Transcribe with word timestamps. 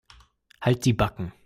Halt 0.59 0.85
die 0.85 0.93
Backen. 0.93 1.31